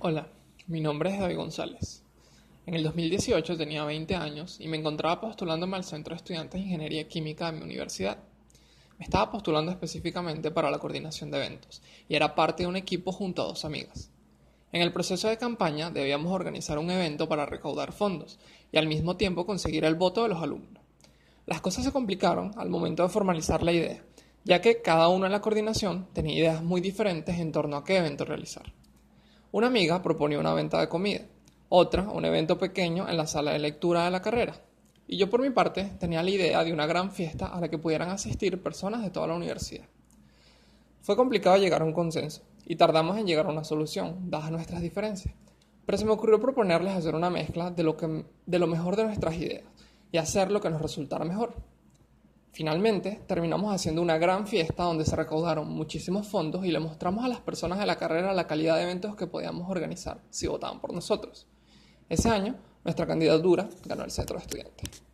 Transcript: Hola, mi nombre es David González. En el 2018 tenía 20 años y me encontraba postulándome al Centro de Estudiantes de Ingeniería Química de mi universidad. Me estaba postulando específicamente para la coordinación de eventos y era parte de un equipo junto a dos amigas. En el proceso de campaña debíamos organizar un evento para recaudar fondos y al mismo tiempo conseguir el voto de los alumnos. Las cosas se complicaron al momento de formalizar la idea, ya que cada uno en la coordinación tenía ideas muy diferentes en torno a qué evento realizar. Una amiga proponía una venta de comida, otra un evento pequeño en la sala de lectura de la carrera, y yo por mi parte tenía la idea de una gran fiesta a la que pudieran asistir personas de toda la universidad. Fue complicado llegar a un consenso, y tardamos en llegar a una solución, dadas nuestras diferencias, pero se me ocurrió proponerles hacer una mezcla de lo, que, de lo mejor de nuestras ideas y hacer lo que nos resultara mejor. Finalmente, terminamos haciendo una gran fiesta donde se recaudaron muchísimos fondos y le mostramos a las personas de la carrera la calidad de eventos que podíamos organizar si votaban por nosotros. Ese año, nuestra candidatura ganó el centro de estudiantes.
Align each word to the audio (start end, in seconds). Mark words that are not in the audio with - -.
Hola, 0.00 0.28
mi 0.68 0.80
nombre 0.80 1.10
es 1.10 1.18
David 1.18 1.34
González. 1.34 2.04
En 2.66 2.74
el 2.74 2.84
2018 2.84 3.56
tenía 3.56 3.82
20 3.82 4.14
años 4.14 4.60
y 4.60 4.68
me 4.68 4.76
encontraba 4.76 5.20
postulándome 5.20 5.76
al 5.76 5.82
Centro 5.82 6.14
de 6.14 6.18
Estudiantes 6.18 6.60
de 6.60 6.66
Ingeniería 6.66 7.08
Química 7.08 7.50
de 7.50 7.58
mi 7.58 7.64
universidad. 7.64 8.18
Me 8.96 9.04
estaba 9.04 9.32
postulando 9.32 9.72
específicamente 9.72 10.52
para 10.52 10.70
la 10.70 10.78
coordinación 10.78 11.32
de 11.32 11.38
eventos 11.38 11.82
y 12.08 12.14
era 12.14 12.36
parte 12.36 12.62
de 12.62 12.68
un 12.68 12.76
equipo 12.76 13.10
junto 13.10 13.42
a 13.42 13.46
dos 13.46 13.64
amigas. 13.64 14.12
En 14.70 14.82
el 14.82 14.92
proceso 14.92 15.26
de 15.26 15.36
campaña 15.36 15.90
debíamos 15.90 16.32
organizar 16.32 16.78
un 16.78 16.92
evento 16.92 17.28
para 17.28 17.44
recaudar 17.44 17.90
fondos 17.90 18.38
y 18.70 18.78
al 18.78 18.86
mismo 18.86 19.16
tiempo 19.16 19.46
conseguir 19.46 19.84
el 19.84 19.96
voto 19.96 20.22
de 20.22 20.28
los 20.28 20.40
alumnos. 20.40 20.84
Las 21.44 21.60
cosas 21.60 21.84
se 21.84 21.90
complicaron 21.90 22.52
al 22.56 22.70
momento 22.70 23.02
de 23.02 23.08
formalizar 23.08 23.64
la 23.64 23.72
idea, 23.72 24.04
ya 24.44 24.60
que 24.60 24.80
cada 24.80 25.08
uno 25.08 25.26
en 25.26 25.32
la 25.32 25.40
coordinación 25.40 26.06
tenía 26.12 26.38
ideas 26.38 26.62
muy 26.62 26.80
diferentes 26.80 27.36
en 27.40 27.50
torno 27.50 27.76
a 27.76 27.84
qué 27.84 27.96
evento 27.96 28.24
realizar. 28.24 28.72
Una 29.50 29.68
amiga 29.68 30.02
proponía 30.02 30.38
una 30.38 30.52
venta 30.52 30.78
de 30.78 30.90
comida, 30.90 31.22
otra 31.70 32.02
un 32.02 32.26
evento 32.26 32.58
pequeño 32.58 33.08
en 33.08 33.16
la 33.16 33.26
sala 33.26 33.52
de 33.52 33.58
lectura 33.58 34.04
de 34.04 34.10
la 34.10 34.20
carrera, 34.20 34.54
y 35.06 35.16
yo 35.16 35.30
por 35.30 35.40
mi 35.40 35.48
parte 35.48 35.90
tenía 35.98 36.22
la 36.22 36.28
idea 36.28 36.62
de 36.64 36.72
una 36.72 36.84
gran 36.84 37.10
fiesta 37.10 37.46
a 37.46 37.58
la 37.58 37.68
que 37.68 37.78
pudieran 37.78 38.10
asistir 38.10 38.62
personas 38.62 39.02
de 39.02 39.08
toda 39.08 39.26
la 39.26 39.34
universidad. 39.34 39.86
Fue 41.00 41.16
complicado 41.16 41.56
llegar 41.56 41.80
a 41.80 41.86
un 41.86 41.94
consenso, 41.94 42.42
y 42.66 42.76
tardamos 42.76 43.16
en 43.16 43.26
llegar 43.26 43.46
a 43.46 43.50
una 43.50 43.64
solución, 43.64 44.30
dadas 44.30 44.50
nuestras 44.50 44.82
diferencias, 44.82 45.34
pero 45.86 45.96
se 45.96 46.04
me 46.04 46.12
ocurrió 46.12 46.38
proponerles 46.38 46.94
hacer 46.94 47.14
una 47.14 47.30
mezcla 47.30 47.70
de 47.70 47.82
lo, 47.82 47.96
que, 47.96 48.26
de 48.44 48.58
lo 48.58 48.66
mejor 48.66 48.96
de 48.96 49.04
nuestras 49.04 49.34
ideas 49.36 49.64
y 50.12 50.18
hacer 50.18 50.50
lo 50.50 50.60
que 50.60 50.68
nos 50.68 50.82
resultara 50.82 51.24
mejor. 51.24 51.54
Finalmente, 52.52 53.20
terminamos 53.26 53.74
haciendo 53.74 54.02
una 54.02 54.18
gran 54.18 54.46
fiesta 54.46 54.82
donde 54.82 55.04
se 55.04 55.14
recaudaron 55.14 55.68
muchísimos 55.68 56.26
fondos 56.26 56.64
y 56.64 56.72
le 56.72 56.80
mostramos 56.80 57.24
a 57.24 57.28
las 57.28 57.40
personas 57.40 57.78
de 57.78 57.86
la 57.86 57.96
carrera 57.96 58.32
la 58.32 58.46
calidad 58.46 58.76
de 58.76 58.82
eventos 58.82 59.14
que 59.16 59.26
podíamos 59.26 59.70
organizar 59.70 60.20
si 60.30 60.46
votaban 60.46 60.80
por 60.80 60.92
nosotros. 60.92 61.46
Ese 62.08 62.28
año, 62.30 62.56
nuestra 62.84 63.06
candidatura 63.06 63.68
ganó 63.84 64.04
el 64.04 64.10
centro 64.10 64.38
de 64.38 64.42
estudiantes. 64.42 65.07